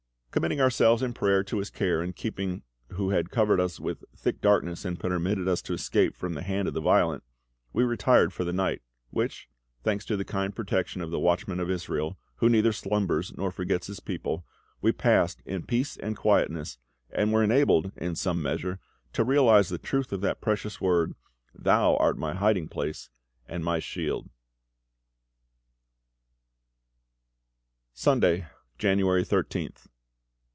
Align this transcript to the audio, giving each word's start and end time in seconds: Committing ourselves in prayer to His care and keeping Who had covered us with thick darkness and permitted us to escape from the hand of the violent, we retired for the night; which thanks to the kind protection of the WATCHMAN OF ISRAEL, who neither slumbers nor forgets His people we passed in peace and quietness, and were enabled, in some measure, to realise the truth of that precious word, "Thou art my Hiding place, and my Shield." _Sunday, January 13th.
Committing 0.31 0.61
ourselves 0.61 1.03
in 1.03 1.11
prayer 1.11 1.43
to 1.43 1.57
His 1.57 1.69
care 1.69 2.01
and 2.01 2.15
keeping 2.15 2.63
Who 2.91 3.09
had 3.09 3.31
covered 3.31 3.59
us 3.59 3.81
with 3.81 4.05
thick 4.15 4.39
darkness 4.39 4.85
and 4.85 4.97
permitted 4.97 5.45
us 5.45 5.61
to 5.63 5.73
escape 5.73 6.15
from 6.15 6.35
the 6.35 6.41
hand 6.41 6.69
of 6.69 6.73
the 6.73 6.79
violent, 6.79 7.25
we 7.73 7.83
retired 7.83 8.31
for 8.31 8.45
the 8.45 8.53
night; 8.53 8.81
which 9.09 9.49
thanks 9.83 10.05
to 10.05 10.15
the 10.15 10.23
kind 10.23 10.55
protection 10.55 11.01
of 11.01 11.11
the 11.11 11.19
WATCHMAN 11.19 11.59
OF 11.59 11.69
ISRAEL, 11.69 12.17
who 12.37 12.47
neither 12.47 12.71
slumbers 12.71 13.33
nor 13.35 13.51
forgets 13.51 13.87
His 13.87 13.99
people 13.99 14.45
we 14.79 14.93
passed 14.93 15.41
in 15.45 15.63
peace 15.65 15.97
and 15.97 16.15
quietness, 16.15 16.77
and 17.09 17.33
were 17.33 17.43
enabled, 17.43 17.91
in 17.97 18.15
some 18.15 18.41
measure, 18.41 18.79
to 19.11 19.25
realise 19.25 19.67
the 19.67 19.77
truth 19.77 20.13
of 20.13 20.21
that 20.21 20.39
precious 20.39 20.79
word, 20.79 21.13
"Thou 21.53 21.97
art 21.97 22.17
my 22.17 22.33
Hiding 22.35 22.69
place, 22.69 23.09
and 23.49 23.65
my 23.65 23.79
Shield." 23.79 24.29
_Sunday, 27.93 28.47
January 28.77 29.25
13th. 29.25 29.87